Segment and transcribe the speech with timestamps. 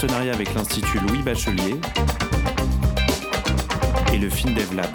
[0.00, 1.76] partenariat avec l'Institut Louis Bachelier
[4.14, 4.88] et le FinDevLab.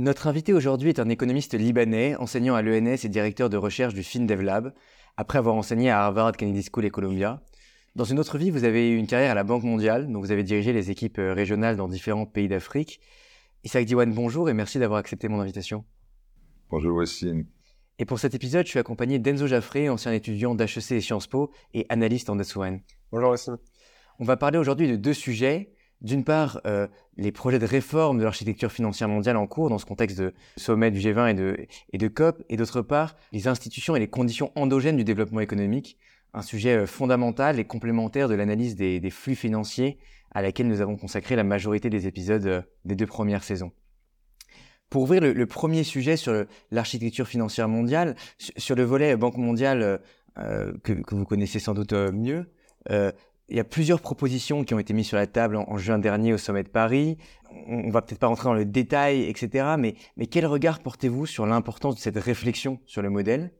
[0.00, 4.02] Notre invité aujourd'hui est un économiste libanais, enseignant à l'ENS et directeur de recherche du
[4.02, 4.72] FinDevLab,
[5.18, 7.42] après avoir enseigné à Harvard Kennedy School et Columbia.
[7.96, 10.32] Dans une autre vie, vous avez eu une carrière à la Banque mondiale, dont vous
[10.32, 13.02] avez dirigé les équipes euh, régionales dans différents pays d'Afrique.
[13.62, 15.84] Isaac Diwan, bonjour et merci d'avoir accepté mon invitation.
[16.70, 17.44] Bonjour Wassine.
[17.98, 21.50] Et pour cet épisode, je suis accompagné d'Enzo Jaffré, ancien étudiant d'HEC et Sciences Po
[21.74, 22.80] et analyste en Deswan.
[23.12, 23.58] Bonjour Wassine.
[24.18, 25.74] On va parler aujourd'hui de deux sujets.
[26.00, 26.86] D'une part, euh,
[27.18, 30.90] les projets de réforme de l'architecture financière mondiale en cours dans ce contexte de sommet
[30.90, 32.42] du G20 et de, COP.
[32.48, 35.98] Et d'autre part, les institutions et les conditions endogènes du développement économique,
[36.32, 39.98] un sujet euh, fondamental et complémentaire de l'analyse des, flux financiers
[40.32, 43.72] à laquelle nous avons consacré la majorité des épisodes euh, des deux premières saisons.
[44.88, 50.00] Pour ouvrir le, premier sujet sur l'architecture financière mondiale, sur, le volet Banque mondiale
[50.34, 52.50] que, vous connaissez sans doute mieux,
[53.50, 56.32] il y a plusieurs propositions qui ont été mises sur la table en, juin dernier
[56.32, 57.18] au sommet de Paris.
[57.66, 59.74] On, ne va peut-être pas rentrer dans le détail, etc.
[59.78, 63.52] Mais, mais quel regard portez-vous sur l'importance de cette réflexion sur le modèle?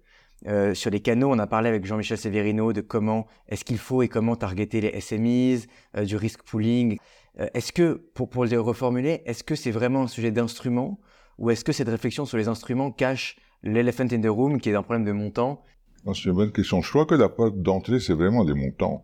[0.72, 4.08] Sur les canaux, on a parlé avec Jean-Michel Severino de comment est-ce qu'il faut et
[4.08, 5.66] comment targeter les SMEs,
[6.06, 6.96] du risk pooling.
[7.36, 10.98] est-ce que, pour, pour le reformuler, est-ce que c'est vraiment un sujet d'instrument
[11.36, 14.74] ou est-ce que cette réflexion sur les instruments cache l'elephant in the room qui est
[14.74, 15.62] un problème de montant?
[16.06, 16.80] C'est une bonne question.
[16.80, 19.02] Je crois que la porte d'entrée, c'est vraiment des montants.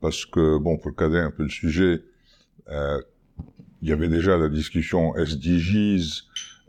[0.00, 2.02] Parce que, bon, pour cadrer un peu le sujet,
[2.68, 3.00] euh,
[3.82, 6.24] il y avait déjà la discussion SDGs,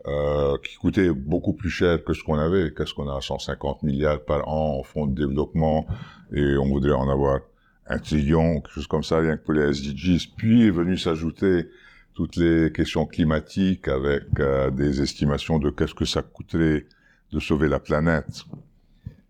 [0.06, 2.72] euh, qui coûtait beaucoup plus cher que ce qu'on avait.
[2.72, 5.86] Qu'est-ce qu'on a 150 milliards par an en fonds de développement
[6.32, 7.40] et on voudrait en avoir
[7.86, 10.32] un trillion, quelque chose comme ça, rien que pour les SDGs.
[10.36, 11.68] Puis est venu s'ajouter
[12.14, 16.86] toutes les questions climatiques avec euh, des estimations de qu'est-ce que ça coûterait
[17.32, 18.44] de sauver la planète.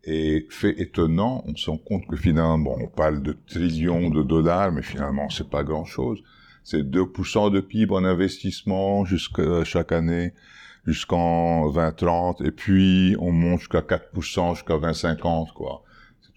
[0.05, 4.73] Et fait étonnant, on se rend compte que finalement, on parle de trillions de dollars,
[4.73, 6.23] mais finalement, c'est pas grand-chose.
[6.65, 10.33] C'est 2% de PIB en investissement jusqu'à chaque année,
[10.87, 15.83] jusqu'en 2030, et puis on monte jusqu'à 4%, jusqu'à 2050, quoi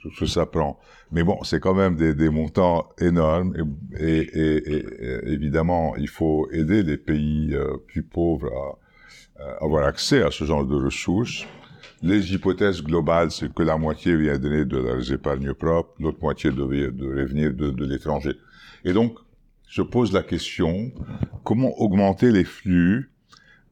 [0.03, 0.79] tout ce que ça prend.
[1.11, 3.53] Mais bon, c'est quand même des, montants énormes
[3.97, 4.29] et,
[5.25, 8.51] évidemment, il faut aider les pays euh, plus pauvres
[9.39, 11.45] à, avoir accès à ce genre de ressources.
[12.03, 16.51] Les hypothèses globales, c'est que la moitié vient donner de leurs épargnes propres, l'autre moitié
[16.51, 18.33] devait, devrait venir de, de l'étranger.
[18.83, 19.17] Et donc,
[19.67, 20.91] je pose la question,
[21.45, 23.09] comment augmenter les flux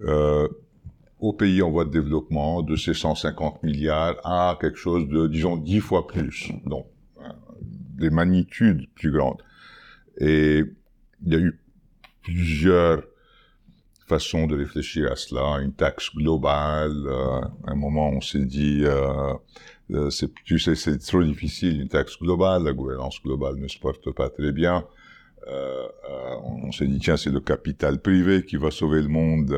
[0.01, 0.47] euh,
[1.19, 5.57] aux pays en voie de développement de ces 150 milliards à quelque chose de, disons,
[5.57, 6.51] dix fois plus.
[6.65, 6.87] Donc,
[7.99, 9.43] des magnitudes plus grandes.
[10.17, 10.63] Et
[11.25, 11.59] il y a eu
[12.23, 13.03] plusieurs
[14.11, 15.61] façons de réfléchir à cela.
[15.61, 17.03] Une taxe globale.
[17.07, 19.33] Euh, à un moment, on s'est dit, euh,
[19.91, 22.63] euh c'est, tu sais, c'est trop difficile une taxe globale.
[22.63, 24.83] La gouvernance globale ne se porte pas très bien.
[26.67, 29.51] On s'est dit, tiens, c'est le capital privé qui va sauver le monde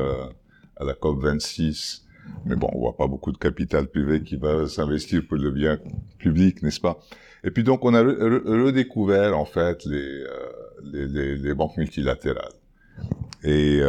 [0.76, 2.06] à la COP 26.
[2.46, 5.78] Mais bon, on voit pas beaucoup de capital privé qui va s'investir pour le bien
[6.18, 6.96] public, n'est-ce pas?
[7.44, 12.56] Et puis donc, on a redécouvert en fait les, banques multilatérales.
[13.42, 13.82] Et,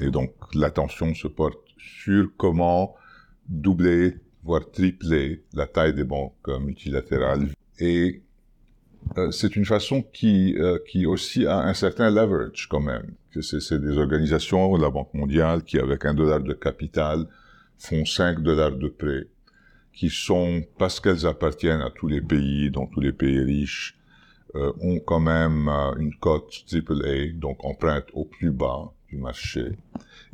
[0.00, 2.94] et donc, l'attention se porte sur comment
[3.48, 7.48] doubler, voire tripler la taille des banques euh, multilatérales.
[7.78, 8.22] Et
[9.18, 13.14] euh, c'est une façon qui, euh, qui aussi a un certain leverage quand même.
[13.40, 17.26] C'est des organisations, la Banque mondiale, qui avec un dollar de capital
[17.78, 19.26] font 5 dollars de prêt,
[19.92, 23.96] qui sont, parce qu'elles appartiennent à tous les pays, dans tous les pays riches,
[24.56, 25.68] euh, ont quand même
[25.98, 29.76] une cote AAA, donc empreinte au plus bas du marché,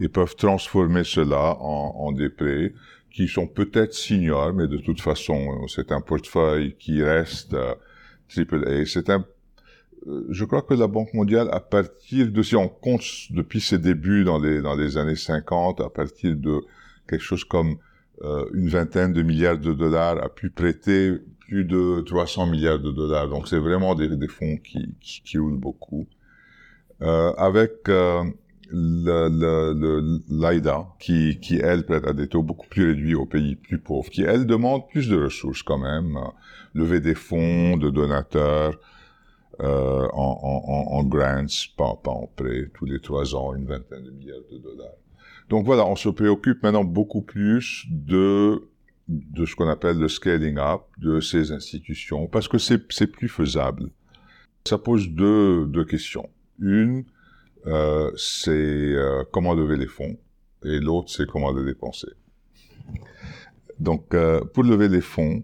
[0.00, 2.72] et peuvent transformer cela en, en des prêts
[3.10, 8.84] qui sont peut-être seniors, mais de toute façon, c'est un portefeuille qui reste AAA.
[8.84, 9.24] C'est un,
[10.06, 13.78] euh, je crois que la Banque mondiale, à partir de, si on compte depuis ses
[13.78, 16.60] débuts dans les, dans les années 50, à partir de
[17.09, 17.78] quelque chose comme
[18.22, 22.91] euh, une vingtaine de milliards de dollars, a pu prêter plus de 300 milliards de
[22.91, 23.28] dollars.
[23.28, 26.06] Donc c'est vraiment des, des fonds qui, qui, qui roulent beaucoup.
[27.03, 28.24] Euh, avec euh,
[28.71, 34.10] l'AIDA, qui, qui, elle, prête à des taux beaucoup plus réduits aux pays plus pauvres,
[34.10, 36.18] qui, elle, demande plus de ressources quand même,
[36.74, 38.78] lever des fonds de donateurs
[39.60, 41.47] euh, en, en, en, grants,
[41.77, 44.92] pas, pas en prêts, tous les trois ans, une vingtaine de milliards de dollars.
[45.48, 48.68] Donc voilà, on se préoccupe maintenant beaucoup plus de
[49.09, 53.91] de ce qu'on appelle le scaling up de ces institutions, parce que c'est plus faisable.
[54.65, 56.28] Ça pose deux, deux questions.
[56.59, 57.04] Une,
[57.66, 60.16] euh, c'est euh, comment lever les fonds,
[60.65, 62.09] et l'autre, c'est comment les dépenser.
[63.78, 65.42] Donc, euh, pour lever les fonds,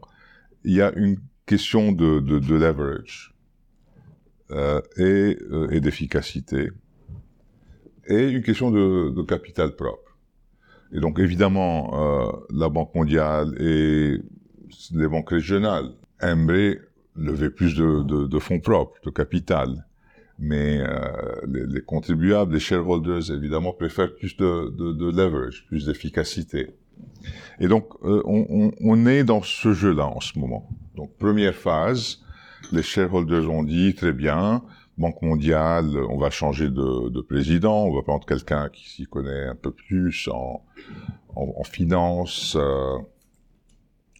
[0.64, 3.34] il y a une question de, de, de leverage
[4.50, 6.70] euh, et, euh, et d'efficacité,
[8.06, 10.16] et une question de, de, capital propre.
[10.92, 14.18] Et donc, évidemment, la Banque mondiale et
[14.92, 15.90] les banques régionales
[16.20, 16.78] aimeraient
[17.16, 19.86] lever plus de, de fonds propres, de capital.
[20.44, 20.98] Mais euh,
[21.46, 26.70] les, les, contribuables, les shareholders, évidemment, préfèrent plus de, leverage, plus d'efficacité.
[27.60, 30.68] Et donc, euh, on, est dans ce jeu-là en ce moment.
[30.96, 32.22] Donc, première phase,
[32.72, 34.64] les shareholders ont dit, très bien,
[34.98, 39.46] Banque mondiale, on va changer de, de président, on va prendre quelqu'un qui s'y connaît
[39.46, 40.64] un peu plus en,
[41.62, 42.98] finance, euh,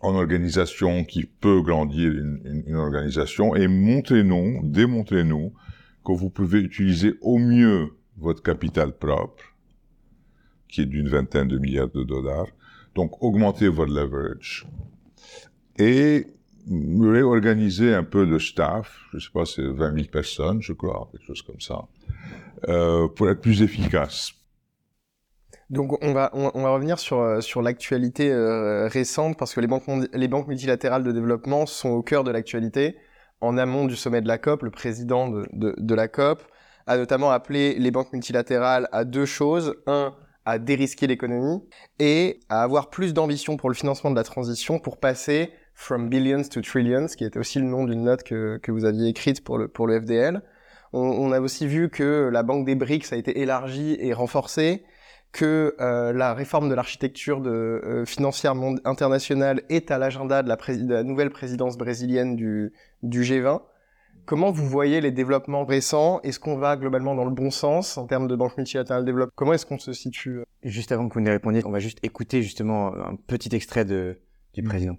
[0.01, 5.53] en organisation, qui peut grandir une organisation, et montrez-nous, démontrez-nous
[6.05, 9.43] que vous pouvez utiliser au mieux votre capital propre,
[10.69, 12.49] qui est d'une vingtaine de milliards de dollars,
[12.95, 14.67] donc augmenter votre leverage.
[15.79, 16.27] Et
[16.69, 21.27] réorganiser un peu le staff, je sais pas, c'est 20 000 personnes, je crois, quelque
[21.27, 21.87] chose comme ça,
[22.69, 24.33] euh, pour être plus efficace.
[25.71, 29.61] Donc on va on, on va revenir sur euh, sur l'actualité euh, récente parce que
[29.61, 32.97] les banques les banques multilatérales de développement sont au cœur de l'actualité.
[33.43, 36.43] En amont du sommet de la COP, le président de, la COP
[36.87, 39.75] a notamment appelé les banques multilatérales à deux choses.
[39.87, 41.63] Un, à dérisquer l'économie
[41.99, 46.43] et à avoir plus d'ambition pour le financement de la transition pour passer from billions
[46.43, 49.69] to trillions, qui était aussi le nom d'une note que, vous aviez écrite pour le,
[49.69, 50.43] pour le FDL.
[50.93, 54.85] On, on, a aussi vu que la banque des BRICS a été élargie et renforcée,
[55.33, 60.93] que euh, la réforme de l'architecture de, euh, financière internationale est à l'agenda de, de,
[60.93, 63.63] la nouvelle présidence brésilienne du, du G20.
[64.27, 66.21] Comment vous voyez les développements récents?
[66.21, 69.55] Est-ce qu'on va globalement dans le bon sens en termes de banque multilatérale développement Comment
[69.55, 70.43] est-ce qu'on se situe?
[70.63, 74.21] Juste avant que vous ne répondiez, on va juste écouter justement un petit extrait de,
[74.55, 74.97] du président.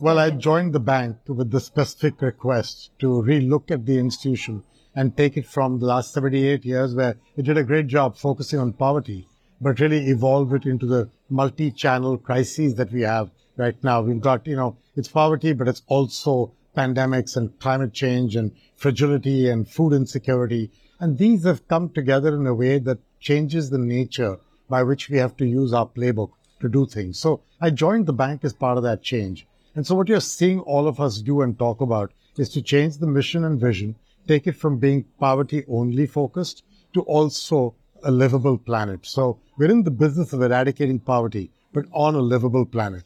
[0.00, 4.62] Well, I joined the bank with the specific request to relook at the institution
[4.94, 8.58] and take it from the last 78 years where it did a great job focusing
[8.58, 9.26] on poverty,
[9.60, 14.02] but really evolve it into the multi-channel crises that we have right now.
[14.02, 19.48] We've got, you know, it's poverty, but it's also pandemics and climate change and fragility
[19.48, 20.70] and food insecurity.
[21.00, 24.38] And these have come together in a way that changes the nature
[24.68, 26.30] by which we have to use our playbook
[26.60, 27.18] to do things.
[27.18, 29.46] So I joined the bank as part of that change.
[29.74, 32.98] And so what you're seeing all of us do and talk about is to change
[32.98, 38.58] the mission and vision, take it from being poverty only focused to also a livable
[38.58, 39.00] planet.
[39.02, 43.04] So we're in the business of eradicating poverty, but on a livable planet.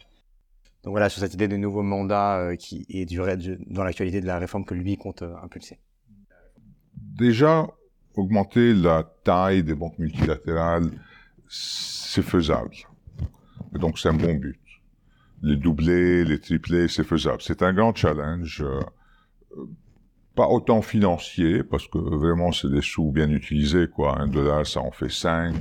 [0.84, 3.18] Donc voilà, sur cette idée de nouveau mandat euh, qui est du,
[3.66, 5.78] dans l'actualité de la réforme que lui compte euh, impulser.
[6.94, 7.66] Déjà,
[8.14, 10.90] augmenter la taille des banques multilatérales,
[11.48, 12.74] c'est faisable.
[13.74, 14.58] Et donc c'est un bon but.
[15.42, 17.42] Les doubler, les tripler, c'est faisable.
[17.42, 18.80] C'est un grand challenge, euh,
[20.38, 24.20] pas autant financier, parce que vraiment c'est des sous bien utilisés, quoi.
[24.20, 25.56] Un dollar, ça en fait cinq.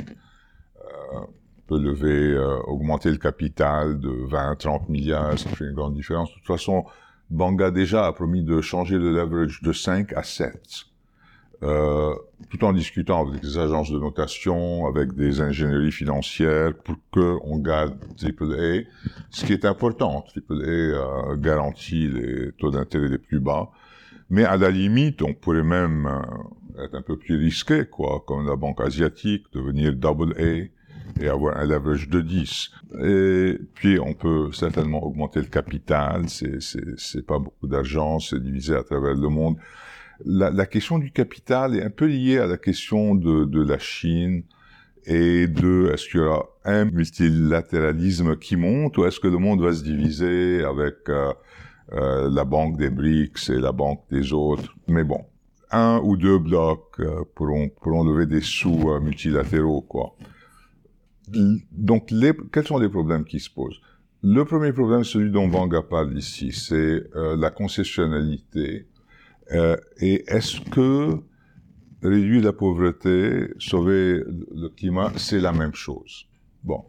[0.85, 1.19] Euh,
[1.65, 6.29] peut lever, euh, augmenter le capital de 20, 30 milliards, ça fait une grande différence.
[6.29, 6.85] De toute façon,
[7.31, 10.85] Banga déjà a promis de changer le leverage de 5 à 7.
[11.63, 12.13] Euh,
[12.51, 17.57] tout en discutant avec des agences de notation, avec des ingénieries financières, pour que on
[17.57, 18.83] garde AAA,
[19.31, 20.23] ce qui est important.
[20.35, 23.71] AAA euh, garantit les taux d'intérêt les plus bas,
[24.29, 28.45] mais à la limite, on pourrait même euh, être un peu plus risqué, quoi, comme
[28.47, 30.67] la banque asiatique, devenir double A
[31.21, 32.71] et avoir un leverage de 10.
[33.03, 36.29] Et puis, on peut certainement augmenter le capital.
[36.29, 39.57] C'est, c'est, pas beaucoup d'argent, c'est divisé à travers le monde.
[40.25, 43.77] La, la, question du capital est un peu liée à la question de, de la
[43.77, 44.43] Chine
[45.05, 49.61] et de est-ce qu'il y aura un multilatéralisme qui monte ou est-ce que le monde
[49.61, 51.31] va se diviser avec euh,
[51.93, 54.75] euh, la banque des BRICS et la banque des autres.
[54.87, 55.23] Mais bon,
[55.71, 60.15] un ou deux blocs euh, pourront, pourront lever des sous euh, multilatéraux, quoi
[61.73, 63.81] donc, les, quels sont les problèmes qui se posent?
[64.23, 68.87] Le premier problème, celui dont Vanga parle ici, c'est la concessionnalité.
[69.99, 71.21] Et est-ce que
[72.01, 74.23] réduire la pauvreté, sauver
[74.55, 76.29] le climat, c'est la même chose?
[76.63, 76.85] Bon,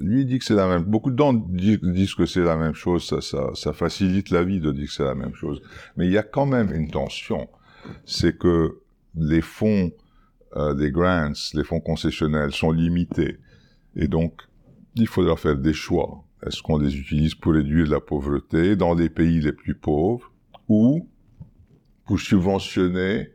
[0.00, 0.82] lui dit que c'est la même.
[0.82, 3.12] Beaucoup de gens disent que c'est la même chose.
[3.54, 5.62] Ça, facilite la vie de dire que c'est la même chose.
[5.96, 7.48] Mais il y a quand même une tension.
[8.04, 8.80] C'est que
[9.14, 9.90] les fonds,
[10.56, 13.38] euh, des grants, les fonds concessionnels sont limités.
[13.96, 14.42] Et donc,
[14.94, 16.24] il faudra faire des choix.
[16.46, 20.32] Est-ce qu'on les utilise pour réduire la pauvreté dans les pays les plus pauvres
[20.68, 21.08] ou
[22.04, 23.30] pour subventionner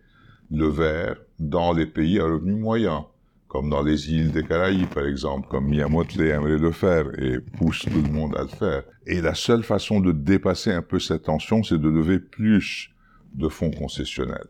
[0.52, 3.04] le verre dans les pays à revenus moyens,
[3.48, 7.80] comme dans les îles des Caraïbes, par exemple, comme Miyamoto aimerait le faire et pousse
[7.80, 8.84] tout le monde à le faire.
[9.06, 12.92] Et la seule façon de dépasser un peu cette tension, c'est de lever plus
[13.34, 14.48] de fonds concessionnels.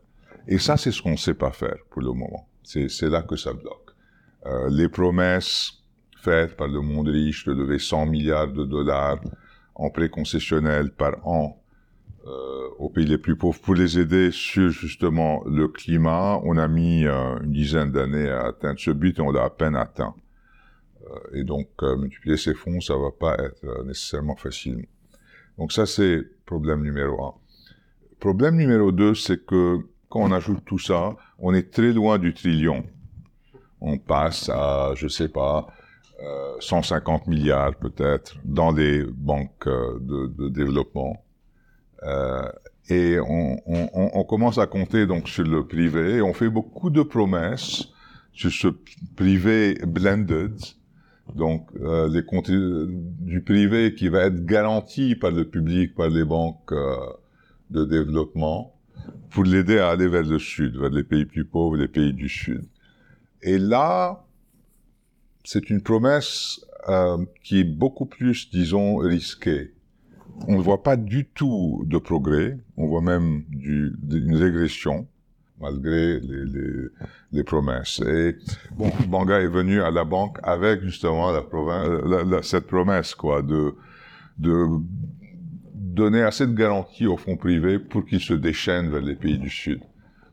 [0.48, 2.48] Et ça, c'est ce qu'on ne sait pas faire pour le moment.
[2.62, 3.90] C'est là que ça bloque.
[4.46, 5.72] Euh, les promesses
[6.22, 9.20] faites par le monde riche de lever 100 milliards de dollars
[9.74, 11.57] en prêts concessionnels par an
[12.78, 16.40] aux pays les plus pauvres pour les aider sur justement le climat.
[16.44, 19.50] On a mis euh, une dizaine d'années à atteindre ce but et on l'a à
[19.50, 20.14] peine atteint.
[21.02, 24.86] Euh, et donc multiplier ces fonds, ça va pas être nécessairement facile.
[25.58, 27.34] Donc ça c'est problème numéro un.
[28.20, 32.32] Problème numéro deux, c'est que quand on ajoute tout ça, on est très loin du
[32.32, 32.84] trillion.
[33.80, 35.68] On passe à, je sais pas,
[36.58, 41.22] 150 milliards peut-être dans les banques de, de développement.
[42.02, 42.42] Euh,
[42.90, 46.22] et on, on, on, commence à compter donc sur le privé.
[46.22, 47.88] On fait beaucoup de promesses
[48.32, 48.68] sur ce
[49.16, 50.54] privé blended,
[51.34, 56.24] donc euh, les comptes du privé qui va être garanti par le public, par les
[56.24, 56.96] banques euh,
[57.70, 58.74] de développement,
[59.30, 62.28] pour l'aider à aller vers le sud, vers les pays plus pauvres, les pays du
[62.28, 62.64] sud.
[63.42, 64.24] Et là,
[65.44, 69.72] c'est une promesse euh, qui est beaucoup plus, disons, risquée
[70.46, 75.06] on ne voit pas du tout de progrès, on voit même du, une régression
[75.60, 76.88] malgré les, les,
[77.32, 78.00] les, promesses.
[78.06, 78.36] Et
[78.76, 83.74] bon, Banga est venu à la banque avec justement la, la, cette promesse, quoi, de,
[84.38, 84.66] de
[85.74, 89.50] donner assez de garanties aux fonds privés pour qu'ils se déchaînent vers les pays du
[89.50, 89.80] Sud.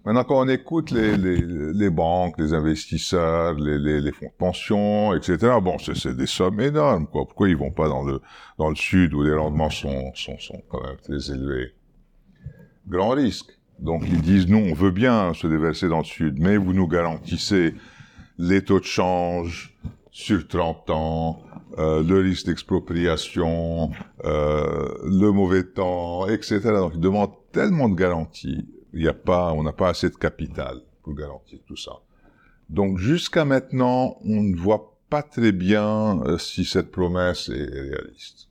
[0.05, 5.15] Maintenant, quand on écoute les, les, les banques, les investisseurs, les, les, fonds de pension,
[5.15, 7.25] etc., bon, c'est des sommes énormes, quoi.
[7.25, 8.21] Pourquoi ils vont pas dans le,
[8.59, 11.73] dans le sud où les rendements sont, sont, sont quand même très élevés?
[12.87, 13.57] Grand risque.
[13.79, 16.87] Donc, ils disent, nous, on veut bien se déverser dans le sud, mais vous nous
[16.87, 17.73] garantissez
[18.37, 19.75] les taux de change
[20.11, 21.41] sur 30 ans,
[21.79, 23.89] euh, le risque d'expropriation,
[24.23, 26.61] euh, le mauvais temps, etc.
[26.63, 30.15] Donc, ils demandent tellement de garanties il y a pas, on n'a pas assez de
[30.15, 31.91] capital pour garantir tout ça.
[32.69, 38.47] Donc jusqu'à maintenant, on ne voit pas très bien euh, si cette promesse est réaliste.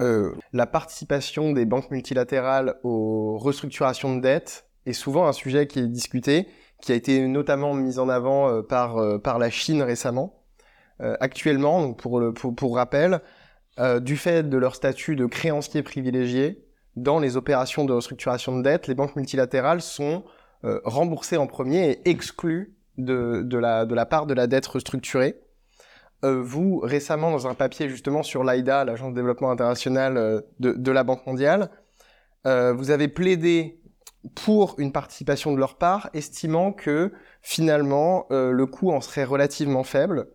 [0.00, 5.80] Euh, la participation des banques multilatérales aux restructurations de dettes est souvent un sujet qui
[5.80, 6.48] est discuté,
[6.80, 10.40] qui a été notamment mis en avant euh, par, par la Chine récemment.
[11.20, 13.20] actuellement, donc pour, pour, pour rappel,
[14.00, 16.63] du fait de leur statut de créancier privilégié,
[16.96, 20.24] dans les opérations de restructuration de dette, les banques multilatérales sont
[20.64, 24.66] euh, remboursées en premier et exclues de, de, la, de la part de la dette
[24.66, 25.40] restructurée.
[26.24, 30.72] Euh, vous, récemment, dans un papier justement sur l'AIDA, l'Agence de développement international euh, de,
[30.72, 31.70] de, la Banque mondiale,
[32.46, 33.80] euh, vous avez plaidé
[34.34, 39.84] pour une participation de leur part, estimant que finalement euh, le coût en serait relativement
[39.84, 40.28] faible.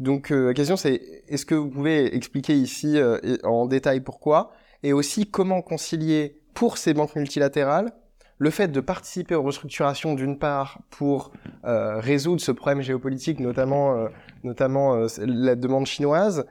[0.00, 0.94] Donc la question c'est,
[1.26, 3.00] est-ce que vous pouvez expliquer ici
[3.42, 4.52] en détail pourquoi?
[4.82, 7.92] Et aussi comment concilier pour ces banques multilatérales
[8.38, 11.32] le fait de participer aux restructurations d'une part pour
[11.64, 14.08] euh, résoudre ce problème géopolitique, notamment, euh,
[14.44, 16.46] notamment euh, la demande chinoise,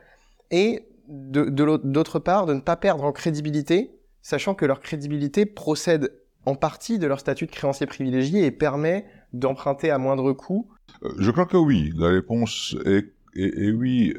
[0.52, 3.92] et d'autre part de ne pas perdre en crédibilité,
[4.22, 6.14] sachant que leur crédibilité procède
[6.46, 10.70] en partie de leur statut de créancier privilégié et permet d'emprunter à moindre coût.
[11.18, 11.94] Je crois que oui.
[11.96, 14.14] La réponse est, est, oui.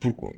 [0.00, 0.30] pourquoi?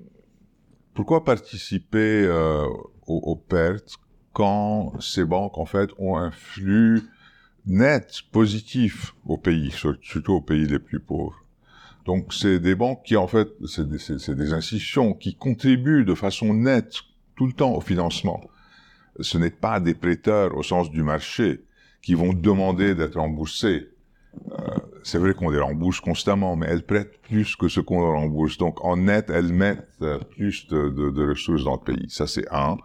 [0.94, 2.66] Pourquoi participer euh,
[3.06, 3.96] aux, aux, pertes
[4.32, 7.02] quand ces banques, en fait, ont un flux
[7.66, 11.42] net positif au pays, surtout aux pays les plus pauvres?
[12.04, 16.52] Donc, c'est des banques qui, en fait, c'est des, des, institutions qui contribuent de façon
[16.52, 16.94] nette
[17.36, 18.42] tout le temps au financement.
[19.20, 21.64] Ce n'est pas des prêteurs au sens du marché
[22.02, 23.90] qui vont demander d'être remboursés.
[24.50, 28.20] Euh, c'est vrai qu'on les rembourse constamment, mais elles prêtent plus que ce qu'on leur
[28.20, 28.58] rembourse.
[28.58, 32.06] Donc, en net, elles mettent euh, plus de, de, de ressources dans le pays.
[32.08, 32.76] Ça, c'est un.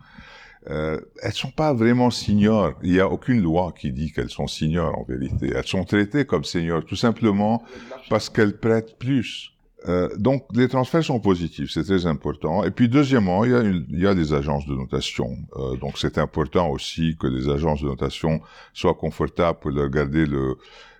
[0.69, 2.73] Euh, elles sont pas vraiment seniors.
[2.83, 5.51] Il n'y a aucune loi qui dit qu'elles sont seniors en vérité.
[5.55, 7.63] Elles sont traitées comme seniors tout simplement
[8.09, 9.53] parce qu'elles prêtent plus.
[9.87, 12.63] Euh, donc les transferts sont positifs, c'est très important.
[12.63, 15.37] Et puis deuxièmement, il y a, il y a des agences de notation.
[15.55, 18.41] Euh, donc c'est important aussi que les agences de notation
[18.73, 20.57] soient confortables pour garder le,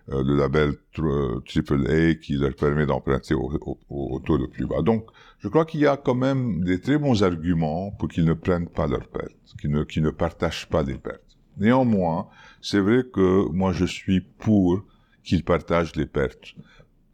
[0.10, 3.52] euh, le label AAA qui leur permet d'emprunter au,
[3.90, 4.82] au, taux le plus bas.
[4.82, 5.06] Donc,
[5.40, 8.70] je crois qu'il y a quand même des très bons arguments pour qu'ils ne prennent
[8.70, 11.38] pas leurs pertes, qu'ils ne, ne partagent pas les pertes.
[11.58, 12.28] Néanmoins,
[12.62, 14.84] c'est vrai que moi je suis pour
[15.24, 16.56] qu'ils partagent les pertes.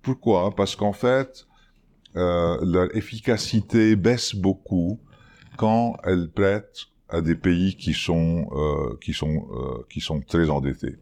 [0.02, 0.54] Pourquoi?
[0.56, 1.48] Parce qu'en fait,
[2.16, 5.00] euh, leur efficacité baisse beaucoup
[5.58, 10.50] quand elles prêtent à des pays qui sont euh, qui sont euh, qui sont très
[10.50, 10.98] endettés.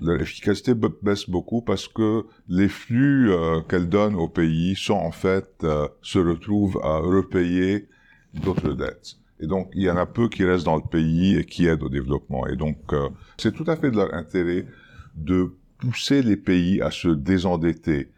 [0.00, 5.12] Leur efficacité baisse beaucoup parce que les flux euh, qu'elles donnent aux pays sont en
[5.12, 7.88] fait euh, se retrouvent à repayer
[8.34, 9.16] d'autres dettes.
[9.40, 11.82] Et donc il y en a peu qui restent dans le pays et qui aident
[11.82, 12.46] au développement.
[12.46, 14.66] Et donc euh, c'est tout à fait de leur intérêt
[15.14, 18.10] de pousser les pays à se désendetter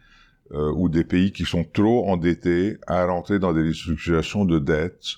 [0.53, 5.17] euh, ou des pays qui sont trop endettés à rentrer dans des restructurations de dettes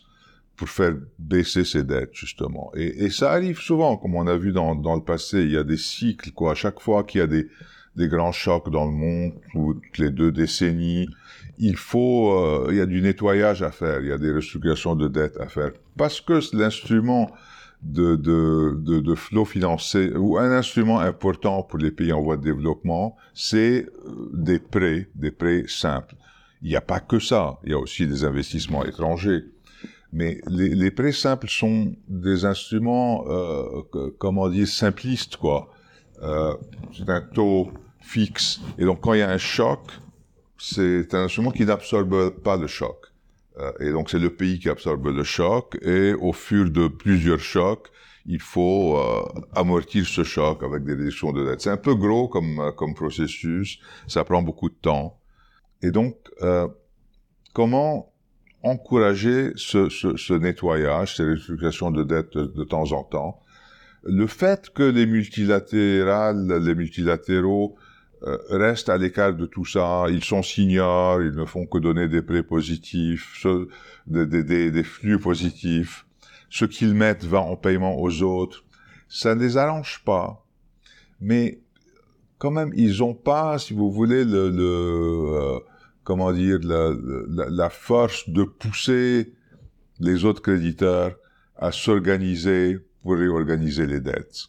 [0.57, 2.71] pour faire baisser ces dettes, justement.
[2.75, 5.57] Et, et, ça arrive souvent, comme on a vu dans, dans le passé, il y
[5.57, 6.53] a des cycles, quoi.
[6.53, 7.49] À chaque fois qu'il y a des,
[7.97, 11.09] des grands chocs dans le monde, toutes les deux décennies,
[11.59, 14.95] il faut, euh, il y a du nettoyage à faire, il y a des restructurations
[14.95, 15.73] de dettes à faire.
[15.97, 17.31] Parce que l'instrument
[17.83, 22.37] de, de, de, de flot financier, ou un instrument important pour les pays en voie
[22.37, 26.15] de développement, c'est euh, des prêts, des prêts simples.
[26.63, 29.45] Il n'y a pas que ça, il y a aussi des investissements étrangers.
[30.13, 33.83] Mais les, les prêts simples sont des instruments, euh,
[34.19, 35.71] comment dire, simplistes, quoi.
[36.23, 36.55] Euh,
[36.97, 38.61] c'est un taux fixe.
[38.79, 39.81] Et donc, quand il y a un choc,
[40.59, 43.07] c'est un instrument qui n'absorbe pas le choc.
[43.59, 45.79] Euh, et donc, c'est le pays qui absorbe le choc.
[45.83, 47.89] Et au fur de plusieurs chocs,
[48.27, 49.23] il faut euh,
[49.55, 51.61] amortir ce choc avec des réductions de dette.
[51.61, 53.79] C'est un peu gros comme, euh, comme processus.
[54.07, 55.19] Ça prend beaucoup de temps.
[55.83, 56.69] Et donc, euh,
[57.53, 58.12] comment
[58.63, 63.41] encourager ce, ce, ce, nettoyage, ces restructurations de dettes de, temps en temps.
[64.05, 67.77] Le fait que les multilatérales, les multilatéraux
[68.25, 72.09] euh, restent à l'écart de tout ça, ils sont signeurs, ils ne font que donner
[72.09, 73.69] des prêts positifs, ce,
[74.07, 76.07] des, des, des, flux positifs,
[76.49, 78.65] ce qu'ils mettent va en paiement aux autres,
[79.09, 80.47] ça ne les arrange pas.
[81.21, 81.61] Mais
[82.39, 85.59] quand même, ils n'ont pas, si vous voulez, le, le euh,
[86.05, 89.33] comment dire, la, force de pousser
[90.01, 91.17] les autres créditeurs
[91.57, 94.49] à s'organiser pour réorganiser les dettes.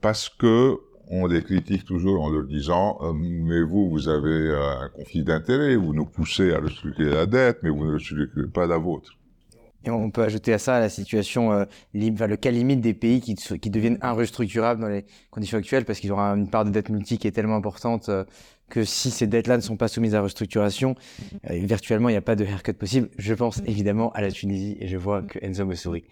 [0.00, 0.76] Parce que
[1.08, 5.76] on les critique toujours en leur disant euh, mais vous vous avez un conflit d'intérêts,
[5.76, 9.12] vous nous poussez à restructurer la dette, mais vous ne restructurez pas la vôtre.
[9.84, 11.64] Et on peut ajouter à ça la situation, euh,
[12.12, 16.00] enfin, le cas limite des pays qui, qui deviennent inrestructurables dans les conditions actuelles parce
[16.00, 18.24] qu'ils auront une part de dette multi qui est tellement importante euh,
[18.68, 20.94] que si ces dettes-là ne sont pas soumises à restructuration,
[21.50, 23.10] euh, virtuellement il n'y a pas de haircut possible.
[23.18, 26.04] Je pense évidemment à la Tunisie et je vois que Enzo me sourit.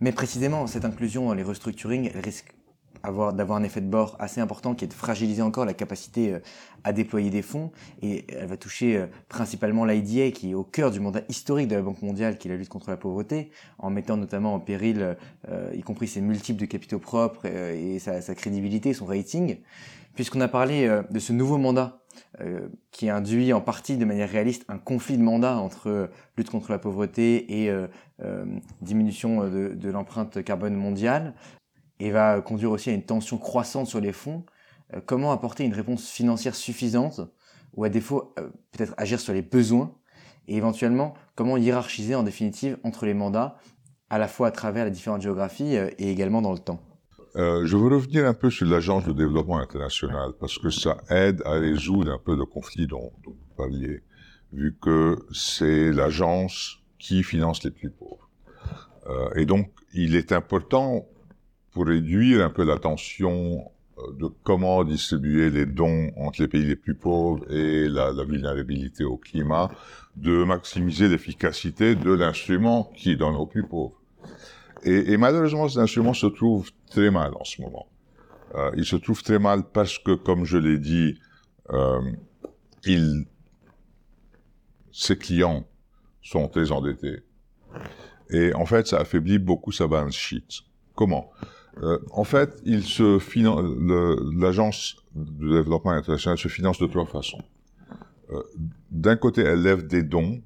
[0.00, 2.54] Mais précisément, cette inclusion dans les restructurings, elle risque
[3.02, 6.34] avoir d'avoir un effet de bord assez important qui est de fragiliser encore la capacité
[6.34, 6.38] euh,
[6.84, 7.70] à déployer des fonds.
[8.02, 11.76] Et elle va toucher euh, principalement l'IDA qui est au cœur du mandat historique de
[11.76, 15.16] la Banque mondiale qui est la lutte contre la pauvreté en mettant notamment en péril
[15.48, 19.58] euh, y compris ses multiples de capitaux propres et sa, crédibilité, son rating.
[20.14, 22.00] Puisqu'on a parlé de ce nouveau mandat
[22.40, 26.70] euh, qui induit en partie de manière réaliste un conflit de mandat entre lutte contre
[26.72, 27.86] la pauvreté et euh,
[28.22, 28.44] euh,
[28.80, 31.34] diminution de l'empreinte carbone mondiale
[32.00, 34.44] et va conduire aussi à une tension croissante sur les fonds.
[34.94, 37.20] Euh, comment apporter une réponse financière suffisante
[37.74, 39.94] ou à défaut euh, peut-être agir sur les besoins
[40.46, 43.58] et éventuellement comment hiérarchiser en définitive entre les mandats
[44.10, 46.80] à la fois à travers les différentes géographies euh, et également dans le temps?
[47.36, 51.42] Euh, je veux revenir un peu sur l'agence de développement international parce que ça aide
[51.44, 54.02] à résoudre un peu le conflit dont, vous parliez,
[54.52, 58.28] vu que c'est l'agence qui finance les plus pauvres.
[59.08, 61.06] Euh, et donc, il est important
[61.78, 63.70] pour réduire un peu la tension
[64.18, 69.16] de comment distribuer les dons entre les pays les plus pauvres et la, vulnérabilité au
[69.16, 69.70] climat,
[70.16, 73.94] de maximiser l'efficacité de l'instrument qui donne aux plus pauvres.
[74.82, 77.86] Et, malheureusement, cet instrument se trouve très mal en ce moment.
[78.56, 81.14] Euh, il se trouve très mal parce que, comme je l'ai dit,
[81.70, 82.00] euh,
[84.90, 85.64] ses clients
[86.22, 87.22] sont très endettés.
[88.30, 90.64] Et en fait, ça affaiblit beaucoup sa balance sheet.
[90.96, 91.30] Comment?
[91.82, 93.62] Euh, En fait, il se finance,
[94.34, 97.42] l'agence de développement international se finance de trois façons.
[98.30, 98.42] Euh,
[98.90, 100.40] D'un côté, elle lève des dons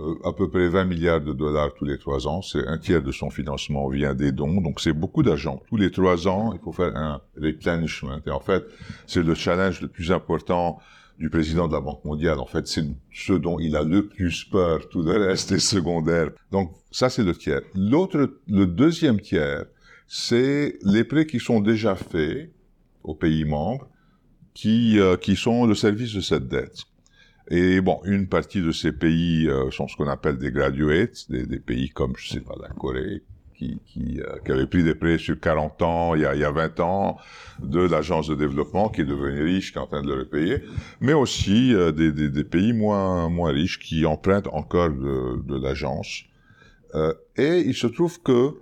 [0.00, 2.42] euh, à peu près 20 milliards de dollars tous les trois ans.
[2.42, 4.60] C'est un tiers de son financement vient des dons.
[4.60, 5.62] Donc, c'est beaucoup d'argent.
[5.68, 8.20] Tous les trois ans, il faut faire un replenishment.
[8.26, 8.64] Et en fait,
[9.06, 10.80] c'est le challenge le plus important
[11.16, 12.40] du président de la Banque mondiale.
[12.40, 14.88] En fait, c'est ce dont il a le plus peur.
[14.88, 16.30] Tout le reste est secondaire.
[16.50, 17.60] Donc, ça, c'est le tiers.
[17.76, 19.66] L'autre, le deuxième tiers,
[20.06, 22.50] c'est les prêts qui sont déjà faits
[23.02, 23.88] aux pays membres,
[24.54, 26.84] qui, euh, qui sont le service de cette dette.
[27.50, 31.44] Et bon, une partie de ces pays euh, sont ce qu'on appelle des graduates, des,
[31.46, 33.22] des, pays comme, je sais pas, la Corée,
[33.54, 36.40] qui, qui, euh, qui, avait pris des prêts sur 40 ans, il y a, il
[36.40, 37.18] y a 20 ans,
[37.62, 40.62] de l'agence de développement qui est devenue riche, qui est en train de le repayer,
[41.00, 45.56] mais aussi euh, des, des, des, pays moins, moins riches qui empruntent encore de, de
[45.60, 46.24] l'agence.
[46.94, 48.54] Euh, et il se trouve que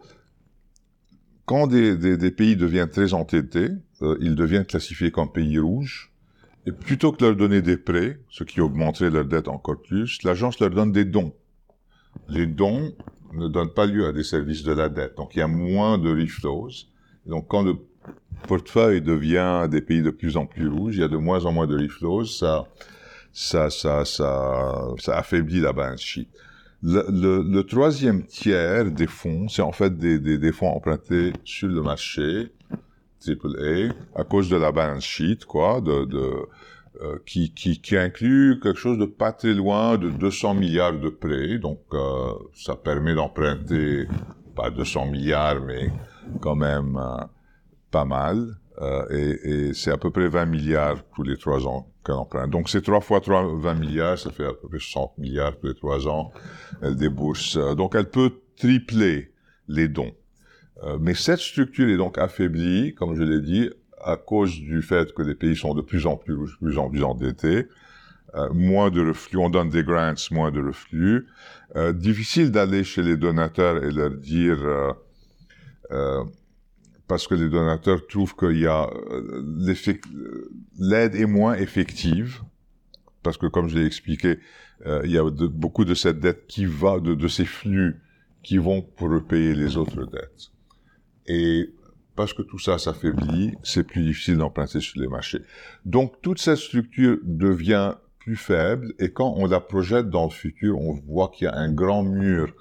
[1.47, 3.71] quand des, des, des pays deviennent très entêtés,
[4.03, 6.13] euh, ils deviennent classifiés comme pays rouges.
[6.67, 10.23] Et plutôt que de leur donner des prêts, ce qui augmenterait leur dette encore plus,
[10.23, 11.35] l'agence leur donne des dons.
[12.29, 12.95] Les dons
[13.33, 15.17] ne donnent pas lieu à des services de la dette.
[15.17, 16.71] Donc il y a moins de reflows.
[17.27, 17.75] Donc quand le
[18.47, 21.53] portefeuille devient des pays de plus en plus rouges, il y a de moins en
[21.53, 22.69] moins de reflows, ça,
[23.33, 26.29] ça, ça, ça, ça affaiblit la balance sheet.
[26.83, 31.33] Le, le, le, troisième tiers des fonds, c'est en fait des, des, des, fonds empruntés
[31.45, 32.53] sur le marché,
[33.25, 36.33] AAA, à cause de la balance sheet, quoi, de, de
[37.01, 41.09] euh, qui, qui, qui, inclut quelque chose de pas très loin de 200 milliards de
[41.09, 41.59] prêts.
[41.59, 44.07] Donc, euh, ça permet d'emprunter
[44.55, 45.91] pas 200 milliards, mais
[46.41, 47.25] quand même euh,
[47.91, 48.57] pas mal.
[48.81, 52.51] Euh, et, et c'est à peu près 20 milliards tous les trois ans qu'elle emprunte.
[52.51, 55.69] Donc c'est trois fois 3, 20 milliards, ça fait à peu près 60 milliards tous
[55.69, 56.33] les trois ans.
[56.81, 57.57] Elle débourse.
[57.57, 59.33] Euh, donc elle peut tripler
[59.69, 60.13] les dons.
[60.83, 63.71] Euh, mais cette structure est donc affaiblie, comme je l'ai dit,
[64.03, 67.05] à cause du fait que les pays sont de plus en plus, plus en plus
[67.05, 67.69] endettés.
[68.35, 71.27] Euh, moins de reflux, on donne des grants, moins de reflux.
[71.95, 74.59] Difficile d'aller chez les donateurs et leur dire
[77.13, 78.89] parce que les donateurs trouvent qu'il y a
[80.79, 82.41] l'aide est moins effective
[83.23, 84.39] parce que comme je l'ai expliqué,
[84.87, 88.01] il y a beaucoup de cette dette qui va de, de ces flux
[88.43, 90.53] qui vont pour repayer les autres dettes.
[91.27, 91.75] Et
[92.17, 95.43] parce que tout ça s'affaiblit, c'est plus difficile d'emprunter sur les marchés.
[95.85, 100.79] Donc toute cette structure devient plus faible et quand on la projette dans le futur,
[100.81, 102.55] on voit qu'il y a un grand mur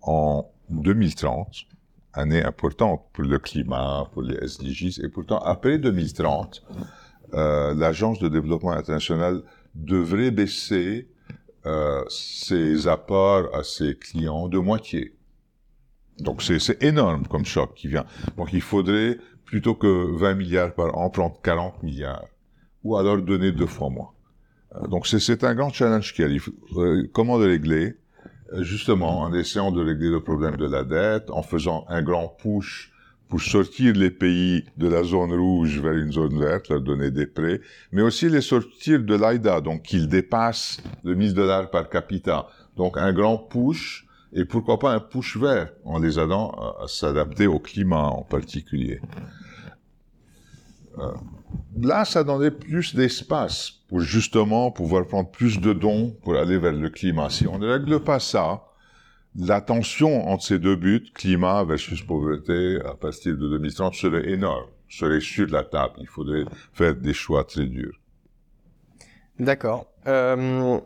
[0.00, 1.66] en 2030,
[2.14, 6.62] année importante pour le climat, pour les SDGs, et pourtant après 2030,
[7.34, 9.42] euh, l'Agence de développement international
[9.74, 11.08] devrait baisser
[11.64, 15.16] euh, ses apports à ses clients de moitié.
[16.18, 18.04] Donc c'est énorme comme choc qui vient.
[18.36, 22.26] Donc il faudrait, plutôt que 20 milliards par an, prendre 40 milliards.
[22.84, 24.10] Ou alors donner deux fois moins.
[24.74, 26.48] Euh, donc c'est un grand challenge qui arrive.
[26.76, 27.94] Euh, comment le régler?
[28.60, 32.92] Justement, en essayant de régler le problème de la dette, en faisant un grand push
[33.28, 37.26] pour sortir les pays de la zone rouge vers une zone verte, leur donner des
[37.26, 42.46] prêts, mais aussi les sortir de l'AIDA, donc qu'ils dépassent le 1000 dollars par capita.
[42.76, 47.46] Donc un grand push et pourquoi pas un push vert en les aidant à, s'adapter
[47.46, 49.00] au climat en particulier.
[50.98, 51.12] Euh,
[51.80, 56.72] là, ça donnait plus d'espace pour justement pouvoir prendre plus de dons pour aller vers
[56.72, 57.30] le climat.
[57.30, 58.64] Si on ne règle pas ça,
[59.36, 64.66] la tension entre ces deux buts, climat versus pauvreté, à partir de 2030, serait énorme,
[64.88, 65.94] serait sur la table.
[65.98, 67.98] Il faudrait faire des choix très durs.
[69.38, 69.86] D'accord.
[70.06, 70.78] Euh,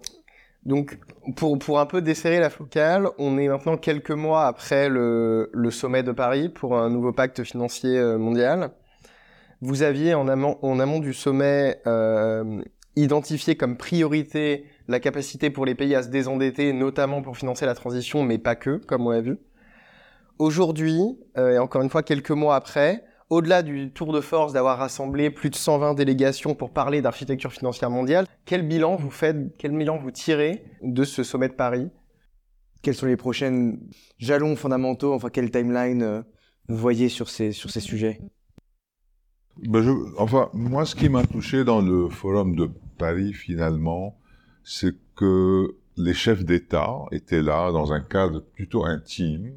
[0.64, 0.98] donc,
[1.36, 5.70] pour, pour un peu desserrer la focale, on est maintenant quelques mois après le, le
[5.70, 8.70] sommet de Paris pour un nouveau pacte financier euh, mondial.
[9.62, 12.62] Vous aviez en amont, du sommet euh,
[12.94, 17.74] identifié comme priorité la capacité pour les pays à se désendetter, notamment pour financer la
[17.74, 19.38] transition, mais pas que, comme on l'a vu.
[20.38, 21.00] Aujourd'hui,
[21.38, 25.30] euh, et encore une fois quelques mois après, au-delà du tour de force d'avoir rassemblé
[25.30, 29.96] plus de 120 délégations pour parler d'architecture financière mondiale, quel bilan vous faites, quel bilan
[29.96, 31.88] vous tirez de ce sommet de Paris?
[32.82, 33.72] Quels sont les prochains
[34.18, 36.22] jalons fondamentaux, enfin quelle timeline euh,
[36.68, 38.20] vous voyez sur ces, sur ces sujets?
[39.62, 44.16] Ben Enfin, moi ce qui m'a touché dans le forum de Paris finalement,
[44.64, 49.52] c'est que les chefs d'État étaient là dans un cadre plutôt intime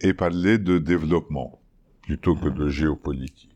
[0.00, 1.60] et parlaient de développement
[2.02, 3.50] plutôt que de géopolitique.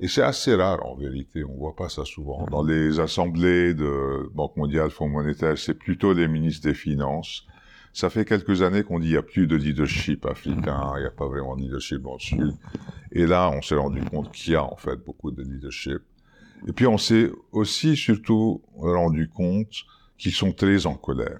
[0.00, 2.46] Et c'est assez rare en vérité, on voit pas ça souvent.
[2.50, 7.46] Dans les assemblées de Banque mondiale, Fonds monétaire, c'est plutôt les ministres des Finances.
[7.94, 11.06] Ça fait quelques années qu'on dit qu'il n'y a plus de leadership africain, il n'y
[11.06, 12.54] a pas vraiment de leadership dans le Sud.
[13.12, 16.00] Et là, on s'est rendu compte qu'il y a en fait beaucoup de leadership.
[16.66, 19.84] Et puis on s'est aussi surtout rendu compte
[20.18, 21.38] qu'ils sont très en colère.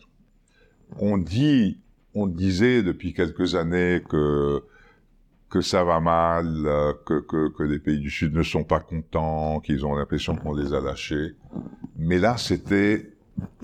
[1.00, 1.80] On dit,
[2.14, 4.62] on disait depuis quelques années que
[5.60, 10.36] ça va mal, que, les pays du Sud ne sont pas contents, qu'ils ont l'impression
[10.36, 11.34] qu'on les a lâchés.
[11.96, 13.13] Mais là, c'était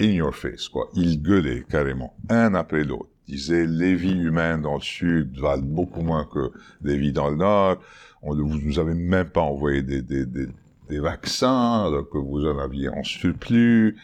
[0.01, 0.89] in your face, quoi.
[0.95, 3.09] Ils gueulaient carrément, un après l'autre.
[3.29, 6.51] Ils disaient, les vies humaines dans le Sud valent beaucoup moins que
[6.83, 7.79] les vies dans le Nord.
[8.23, 13.97] On, vous nous avez même pas envoyé des, vaccins, que vous en aviez en surplus.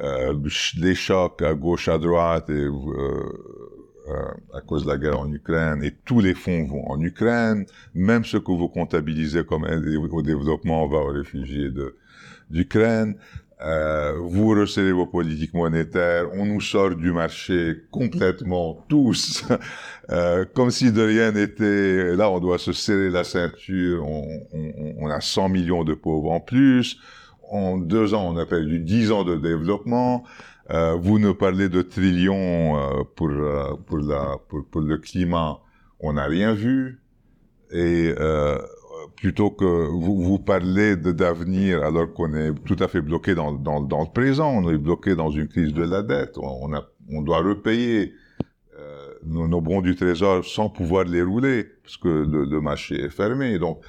[0.00, 0.34] Euh,
[0.78, 2.66] les chocs à gauche, à droite, et,
[4.08, 7.66] euh, à cause de la guerre en Ukraine, et tous les fonds vont en Ukraine,
[7.94, 11.70] même ce que vous comptabilisez comme aide au développement va aux réfugiés
[12.50, 13.16] d'Ukraine.
[13.64, 19.44] Euh, vous resserrez vos politiques monétaires, on nous sort du marché complètement tous,
[20.10, 22.16] euh, comme si de rien n'était.
[22.16, 24.04] Là, on doit se serrer la ceinture.
[24.04, 26.98] On, on, on, a 100 millions de pauvres en plus.
[27.50, 30.24] En deux ans, on a perdu 10 ans de développement.
[30.70, 35.60] Euh, vous nous parlez de trillions euh, pour, euh, pour, la, pour, pour, le climat.
[36.00, 37.00] On n'a rien vu.
[37.70, 38.58] Et euh,
[39.16, 43.80] plutôt que vous, vous parlez d'avenir alors qu'on est tout à fait bloqué dans, dans,
[43.80, 47.22] dans, le présent, on est bloqué dans une crise de la dette, on, a, on
[47.22, 48.14] doit repayer
[48.78, 53.04] euh, nos, nos, bons du trésor sans pouvoir les rouler, parce que le, le marché
[53.04, 53.58] est fermé.
[53.58, 53.80] Donc,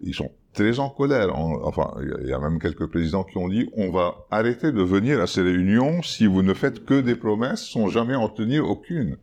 [0.00, 1.34] ils sont très en colère.
[1.34, 5.20] enfin, il y a même quelques présidents qui ont dit on va arrêter de venir
[5.20, 9.16] à ces réunions si vous ne faites que des promesses sans jamais en tenir aucune.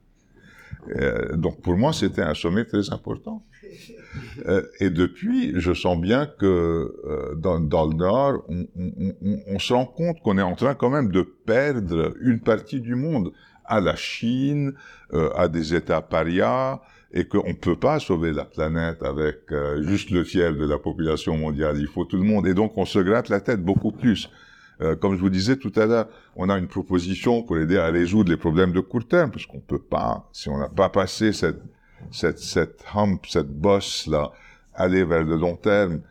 [0.95, 3.43] Euh, donc pour moi, c'était un sommet très important.
[4.48, 9.39] Euh, et depuis, je sens bien que euh, dans, dans, le Nord, on, on, on,
[9.48, 12.95] on se rend compte qu'on est en train quand même de perdre une partie du
[12.95, 13.32] monde
[13.69, 14.74] à la Chine,
[15.13, 16.80] euh, à des États parias,
[17.13, 20.78] et qu'on ne peut pas sauver la planète avec euh, juste le tiers de la
[20.78, 21.78] population mondiale.
[21.80, 22.45] Il faut tout le monde.
[22.48, 24.30] Et donc, on se gratte la tête beaucoup plus.
[24.82, 27.88] Euh, comme je vous disais tout à l'heure, on a une proposition pour aider à
[27.88, 31.34] résoudre les problèmes de court terme, parce qu'on peut pas, si on n'a pas passé
[31.34, 31.62] cette,
[32.12, 34.32] cette, cette hump, cette bosse là,
[34.74, 36.02] aller vers le long terme.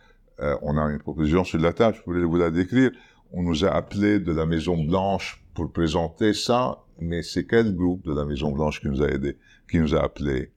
[0.40, 2.90] Euh, on a une proposition sur la table, je voulais vous la décrire.
[3.32, 8.04] On nous a appelé de la Maison Blanche pour présenter ça, mais c'est quel groupe
[8.06, 9.36] de la Maison Blanche qui nous a aidé,
[9.70, 10.52] qui nous a appelé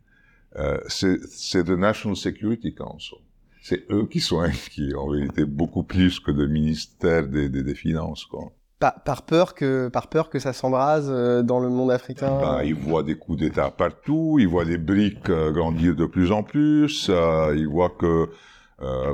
[0.57, 3.17] euh, C'est the National Security Council.
[3.61, 7.75] C'est eux qui sont inquiets, en vérité, beaucoup plus que le ministère des, des, des
[7.75, 8.25] Finances.
[8.25, 8.51] Quoi.
[8.81, 12.39] Par, peur que par peur que ça s'embrase euh, dans le monde africain.
[12.41, 16.31] Bah, ils voient des coups d'État partout, ils voient les briques euh, grandir de plus
[16.31, 18.29] en plus, euh, ils voient que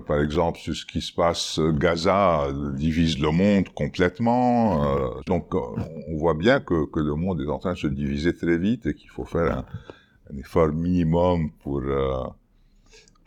[0.08, 4.82] par exemple, ce qui se passe, Gaza divise le monde complètement.
[5.26, 8.86] Donc, on voit bien que, le monde est en train de se diviser très vite
[8.86, 9.66] et qu'il faut faire
[10.32, 11.82] un, effort minimum pour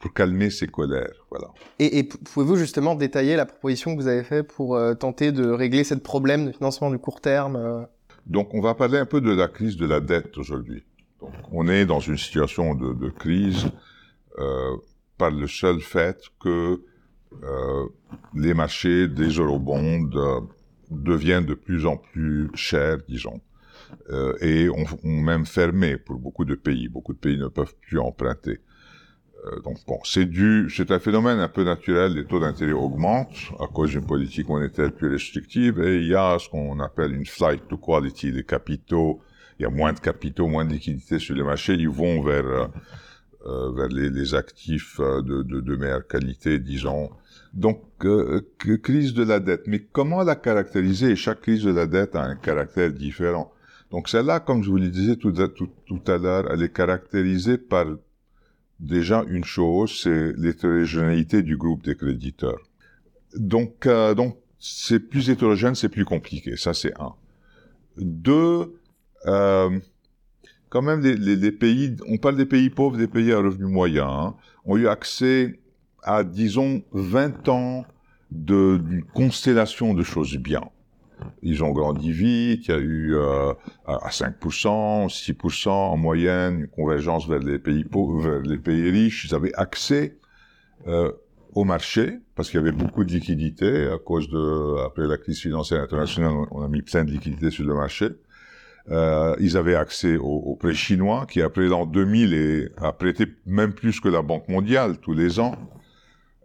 [0.00, 1.26] pour calmer ces colères.
[1.30, 1.48] Voilà.
[1.78, 5.48] Et, et pouvez-vous justement détailler la proposition que vous avez faite pour euh, tenter de
[5.48, 7.82] régler ce problème de financement du court terme euh...
[8.26, 10.84] Donc, on va parler un peu de la crise de la dette aujourd'hui.
[11.20, 13.70] Donc, on est dans une situation de, de crise
[14.38, 14.76] euh,
[15.16, 16.82] par le seul fait que
[18.34, 20.10] les marchés des eurobonds
[20.90, 23.40] deviennent de plus en plus chers, disons,
[24.10, 26.88] euh, et ont, ont même fermé pour beaucoup de pays.
[26.88, 28.58] Beaucoup de pays ne peuvent plus emprunter.
[29.46, 32.14] Euh, donc bon, c'est dû, c'est un phénomène un peu naturel.
[32.14, 36.38] Les taux d'intérêt augmentent à cause d'une politique monétaire plus restrictive, et il y a
[36.38, 39.20] ce qu'on appelle une flight to quality des capitaux.
[39.58, 41.74] Il y a moins de capitaux, moins de liquidités sur les marchés.
[41.74, 42.70] Ils vont vers
[43.46, 47.10] euh, vers les, les actifs de, de, de, meilleure qualité, disons.
[47.54, 48.42] Donc, euh,
[48.82, 49.62] crise de la dette.
[49.66, 51.16] Mais comment la caractériser?
[51.16, 53.52] Chaque crise de la dette a un caractère différent.
[53.90, 57.56] Donc, celle-là, comme je vous le disais tout, tout, tout à l'heure, elle est caractérisée
[57.56, 57.86] par
[58.80, 62.58] déjà une chose, c'est l'hétérogénéité du groupe des créditeurs.
[63.36, 66.56] Donc, euh, donc c'est plus hétérogène, c'est plus compliqué.
[66.56, 67.14] Ça, c'est un.
[67.96, 68.74] Deux,
[69.26, 69.78] euh,
[70.68, 73.68] quand même, les, les, les, pays, on parle des pays pauvres, des pays à revenus
[73.68, 75.60] moyens, hein, ont eu accès
[76.02, 77.84] à, disons, 20 ans
[78.30, 80.62] d'une constellation de choses bien.
[81.42, 83.52] Ils ont grandi vite, il y a eu euh,
[83.86, 89.24] à 5%, 6% en moyenne, une convergence vers les pays riches.
[89.24, 90.18] Ils avaient accès
[90.86, 91.12] euh,
[91.54, 95.40] au marché parce qu'il y avait beaucoup de liquidités à cause de, après la crise
[95.40, 98.08] financière internationale, on a mis plein de liquidités sur le marché.
[98.90, 103.26] Euh, ils avaient accès aux, aux prêts chinois qui après l'an 2000 et, a prêté
[103.46, 105.54] même plus que la Banque mondiale tous les ans.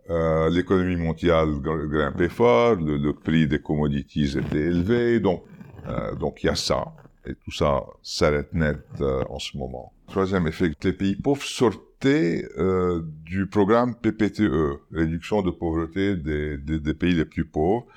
[0.10, 5.44] Euh, l'économie mondiale grimpait fort, le, prix des commodities était élevé, donc
[5.88, 6.94] euh, donc il y a ça.
[7.28, 9.94] Et tout ça s'arrête net euh, en ce moment.
[10.08, 16.80] Troisième effet, les pays pauvres sortaient euh, du programme PPTE, réduction de pauvreté des, des,
[16.80, 17.88] des pays les plus pauvres,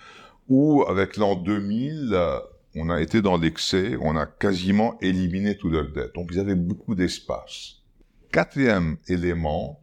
[0.48, 2.38] où avec l'an 2000, euh,
[2.74, 6.14] on a été dans l'excès, on a quasiment éliminé toute leur dette.
[6.14, 7.82] Donc ils avaient beaucoup d'espace.
[8.32, 9.80] Quatrième élément,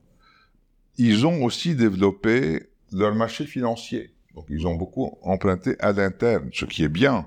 [0.97, 4.11] ils ont aussi développé leur marché financier.
[4.35, 7.25] Donc, ils ont beaucoup emprunté à l'interne, ce qui est bien.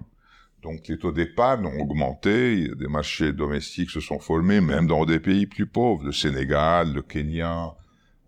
[0.63, 5.21] Donc, les taux d'épargne ont augmenté, des marchés domestiques se sont formés, même dans des
[5.21, 7.75] pays plus pauvres, le Sénégal, le Kenya,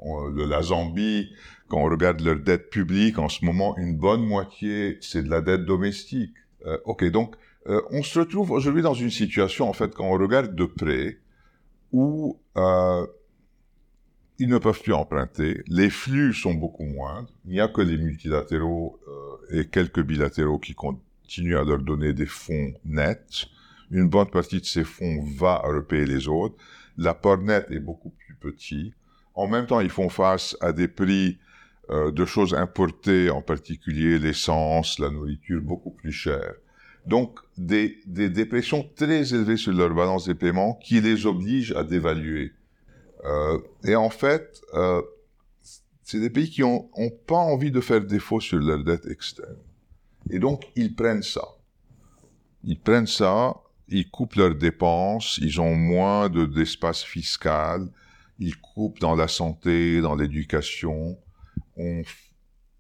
[0.02, 1.30] le, la Zambie.
[1.68, 5.40] Quand on regarde leur dette publique, en ce moment, une bonne moitié, c'est de la
[5.40, 6.34] dette domestique.
[6.66, 7.34] Euh, ok, donc,
[7.66, 11.18] euh, on se retrouve aujourd'hui dans une situation, en fait, quand on regarde de près,
[11.92, 13.06] où euh,
[14.40, 17.98] ils ne peuvent plus emprunter, les flux sont beaucoup moindres, il n'y a que les
[17.98, 23.46] multilatéraux euh, et quelques bilatéraux qui continuent à leur donner des fonds nets.
[23.90, 26.56] Une bonne partie de ces fonds va à repayer les autres.
[26.96, 28.94] L'apport net est beaucoup plus petit.
[29.34, 31.38] En même temps, ils font face à des prix
[31.90, 36.54] euh, de choses importées, en particulier l'essence, la nourriture, beaucoup plus chères.
[37.04, 41.84] Donc, des, des dépressions très élevées sur leur balance des paiements qui les obligent à
[41.84, 42.52] dévaluer.
[43.24, 45.02] Euh, et en fait, euh,
[46.02, 49.58] c'est des pays qui ont, ont pas envie de faire défaut sur leur dette externe.
[50.30, 51.46] Et donc, ils prennent ça.
[52.64, 53.54] Ils prennent ça,
[53.88, 57.88] ils coupent leurs dépenses, ils ont moins de, d'espace fiscal,
[58.38, 61.18] ils coupent dans la santé, dans l'éducation.
[61.76, 62.02] On,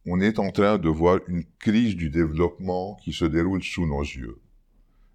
[0.06, 4.02] on est en train de voir une crise du développement qui se déroule sous nos
[4.02, 4.40] yeux.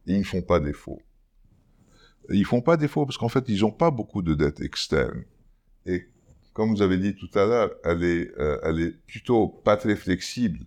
[0.07, 1.01] Et ils ne font pas défaut.
[2.29, 5.23] Ils font pas défaut parce qu'en fait, ils n'ont pas beaucoup de dettes externes.
[5.85, 6.07] Et
[6.53, 10.59] comme vous avez dit tout à l'heure, elle est, euh, plutôt pas très flexible.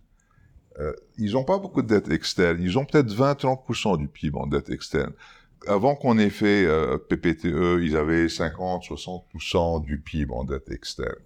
[0.79, 2.59] Euh, ils n'ont pas beaucoup de dettes externes.
[2.61, 5.13] Ils ont peut-être 20-30% du PIB en dette externe.
[5.67, 11.17] Avant qu'on ait fait euh, PPTE, ils avaient 50-60% du PIB en dette externe.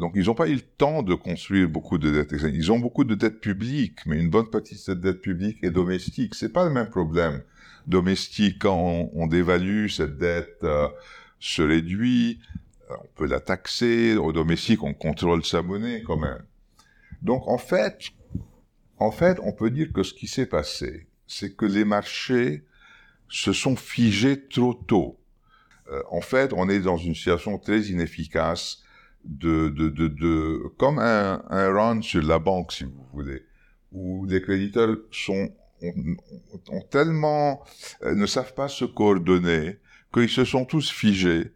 [0.00, 2.54] Donc, ils n'ont pas eu le temps de construire beaucoup de dettes externes.
[2.54, 5.70] Ils ont beaucoup de dettes publiques, mais une bonne partie de cette dette publique est
[5.70, 6.34] domestique.
[6.34, 7.42] C'est pas le même problème.
[7.86, 10.88] Domestique, quand on, dévalue, cette dette euh,
[11.38, 12.40] se réduit,
[12.90, 14.16] euh, on peut la taxer.
[14.16, 16.42] Au domestique, on contrôle sa monnaie quand même.
[17.20, 18.10] Donc, en fait,
[18.98, 22.64] en fait, on peut dire que ce qui s'est passé, c'est que les marchés
[23.28, 25.18] se sont figés trop tôt.
[25.90, 28.82] Euh, en fait, on est dans une situation très inefficace
[29.24, 33.42] de, de, de, de comme un run sur la banque, si vous voulez,
[33.92, 35.50] où les créditeurs sont
[36.68, 37.62] ont, tellement
[38.04, 39.78] euh, ne savent pas se coordonner
[40.12, 41.52] qu'ils se sont tous figés,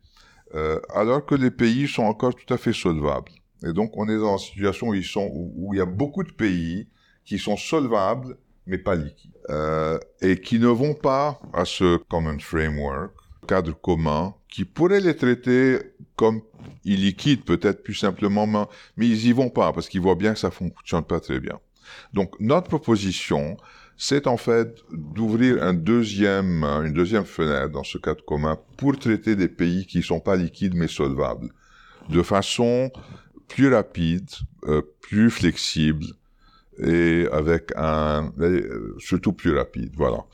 [0.54, 3.32] euh, alors que les pays sont encore tout à fait solvables.
[3.64, 4.88] Et donc, on est dans une situation
[5.32, 6.88] où il y a beaucoup de pays
[7.24, 8.36] qui sont solvables,
[8.66, 13.12] mais pas liquides, euh, et qui ne vont pas à ce common framework,
[13.46, 15.78] cadre commun, qui pourrait les traiter
[16.16, 16.42] comme
[16.84, 18.46] illiquides, peut-être plus simplement,
[18.96, 21.58] mais ils y vont pas parce qu'ils voient bien que ça fonctionne pas très bien.
[22.12, 23.56] Donc notre proposition,
[23.98, 29.34] c'est en fait d'ouvrir un deuxième, une deuxième fenêtre dans ce cadre commun pour traiter
[29.34, 31.50] des pays qui sont pas liquides mais solvables,
[32.08, 32.90] de façon
[33.48, 34.30] plus rapide,
[34.66, 36.06] euh, plus flexible
[36.78, 40.24] et avec un, euh, surtout plus rapide, voilà.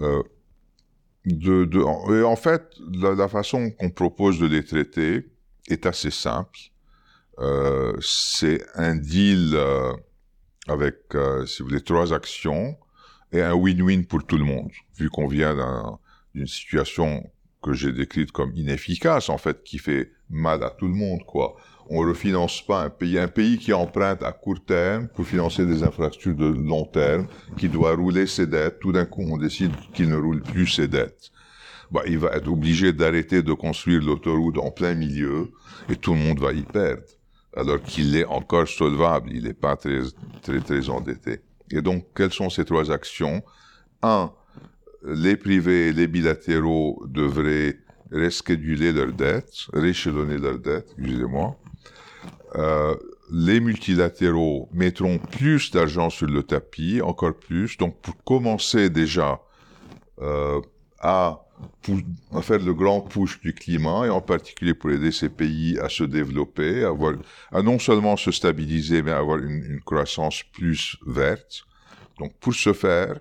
[0.00, 0.22] Euh,
[1.26, 1.80] de, de,
[2.18, 5.28] et en fait, la, façon qu'on propose de les traiter
[5.68, 6.58] est assez simple.
[7.38, 9.92] Euh, c'est un deal euh,
[10.66, 12.76] avec, euh, si vous voulez, trois actions
[13.32, 15.56] et un win-win pour tout le monde, vu qu'on vient
[16.34, 17.22] d'une situation
[17.62, 21.56] que j'ai décrite comme inefficace, en fait, qui fait mal à tout le monde, quoi.
[21.88, 25.82] On refinance pas un pays, un pays qui emprunte à court terme pour financer des
[25.82, 28.78] infrastructures de long terme, qui doit rouler ses dettes.
[28.80, 31.30] Tout d'un coup, on décide qu'il ne roule plus ses dettes.
[31.90, 35.50] Bah, il va être obligé d'arrêter de construire l'autoroute en plein milieu
[35.90, 37.02] et tout le monde va y perdre.
[37.54, 40.00] Alors qu'il est encore solvable, il n'est pas très,
[40.40, 41.40] très, très endetté.
[41.70, 43.42] Et donc, quelles sont ces trois actions?
[44.02, 44.32] Un,
[45.04, 47.78] les privés et les bilatéraux devraient
[48.12, 51.56] rescheduler leurs dettes, réchelonner leurs dettes, excusez-moi.
[52.56, 52.94] Euh,
[53.32, 57.78] les multilatéraux mettront plus d'argent sur le tapis, encore plus.
[57.78, 59.40] Donc, pour commencer déjà
[60.20, 60.60] euh,
[61.00, 61.40] à,
[62.32, 65.88] à faire le grand push du climat, et en particulier pour aider ces pays à
[65.88, 71.64] se développer, à, non seulement se stabiliser, mais à avoir une, croissance plus verte.
[72.18, 73.18] Donc, pour ce faire,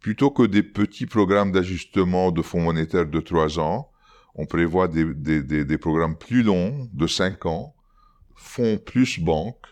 [0.00, 3.90] plutôt que des petits programmes d'ajustement de fonds monétaires de trois ans,
[4.34, 5.04] on prévoit des,
[5.42, 7.74] des, programmes plus longs, de cinq ans,
[8.34, 9.64] fonds plus banque.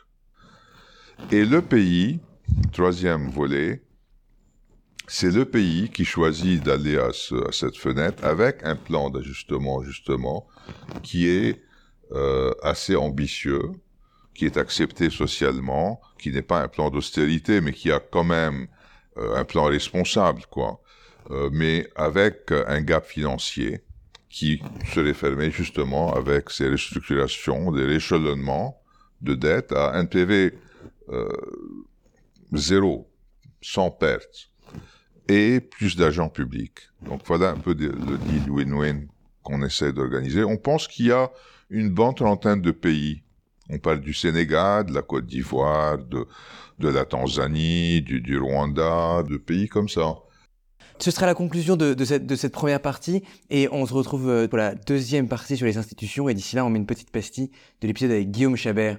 [1.31, 2.21] Et le pays,
[2.73, 3.84] troisième volet,
[5.07, 9.83] c'est le pays qui choisit d'aller à, ce, à, cette fenêtre avec un plan d'ajustement,
[9.83, 10.47] justement,
[11.03, 11.63] qui est
[12.13, 13.63] euh, assez ambitieux,
[14.35, 18.67] qui est accepté socialement, qui n'est pas un plan d'austérité, mais qui a quand même
[19.19, 20.81] euh, un plan responsable, quoi.
[21.31, 23.83] Euh, mais avec un gap financier
[24.29, 24.61] qui
[24.93, 28.83] serait fermé justement avec ces restructurations, des réchelonnements
[29.21, 30.07] de dette à un
[32.53, 33.09] zéro,
[33.63, 34.51] sans perte,
[35.29, 36.91] et plus d'agents publics.
[37.03, 39.07] Donc voilà un peu le deal win-win
[39.43, 40.45] qu'on essaie d'organiser.
[40.45, 41.31] On pense qu'il y a
[41.71, 43.23] une bonne trentaine de pays.
[43.71, 46.27] On parle du Sénégal, de la Côte d'Ivoire, de,
[46.79, 50.17] de la Tanzanie, du, Rwanda, de pays comme ça
[50.99, 52.05] Ce sera la conclusion de, de,
[52.35, 56.29] cette, première partie et on se retrouve euh, pour la deuxième partie sur les institutions
[56.29, 57.51] et d'ici là on met une petite pastille
[57.81, 58.99] de l'épisode avec Guillaume Chabert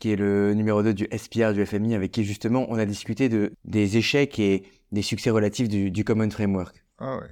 [0.00, 3.28] qui est le numéro 2 du SPR du FMI avec qui justement on a discuté
[3.28, 6.84] de, des échecs et des succès relatifs du, du Common Framework.
[6.98, 7.28] Ah ouais.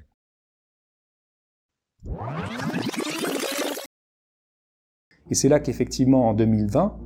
[5.31, 6.97] Et c'est là qu'effectivement en 2020,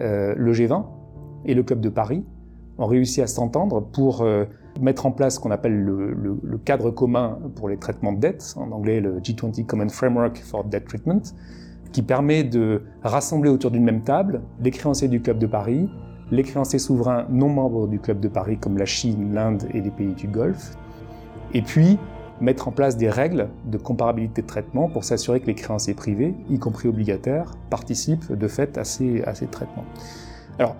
[0.00, 0.84] euh, le G20
[1.44, 2.24] et le Club de Paris
[2.78, 4.44] ont réussi à s'entendre pour euh,
[4.80, 8.20] mettre en place ce qu'on appelle le, le, le, cadre commun pour les traitements de
[8.20, 11.22] dette, en anglais le G20 Common Framework for Debt Treatment,
[11.92, 15.88] qui permet de rassembler autour d'une même table les créanciers du Club de Paris,
[16.30, 19.90] les créanciers souverains non membres du Club de Paris comme la Chine, l'Inde et les
[19.90, 20.76] pays du Golfe,
[21.54, 21.98] et puis
[22.40, 26.34] mettre en place des règles de comparabilité de traitement pour s'assurer que les créanciers privés,
[26.48, 29.84] y compris obligataires, participent de fait à ces, à ces traitements.
[30.58, 30.76] Alors,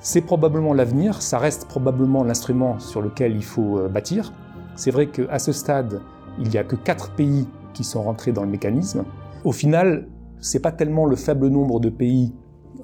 [0.00, 4.32] c'est probablement l'avenir, ça reste probablement l'instrument sur lequel il faut euh, bâtir.
[4.76, 6.00] C'est vrai qu'à ce stade,
[6.38, 9.04] il n'y a que quatre pays qui sont rentrés dans le mécanisme.
[9.44, 10.08] Au final,
[10.40, 12.32] c'est pas tellement le faible nombre de pays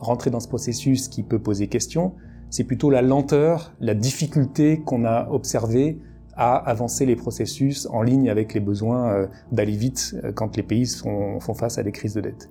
[0.04, 2.12] rentrés dans ce processus qui peut poser question,
[2.50, 5.98] c'est plutôt la lenteur, la difficulté qu'on a observée
[6.36, 10.62] à avancer les processus en ligne avec les besoins euh, d'aller vite euh, quand les
[10.62, 12.50] pays font face à des crises de dette.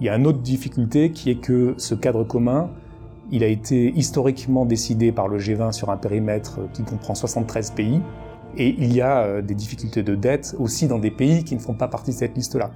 [0.00, 2.70] Il y a une autre difficulté qui est que ce cadre commun,
[3.30, 8.00] il a été historiquement décidé par le G20 sur un périmètre qui comprend 73 pays,
[8.56, 11.60] et il y a euh, des difficultés de dette aussi dans des pays qui ne
[11.60, 12.70] font pas partie de cette liste-là.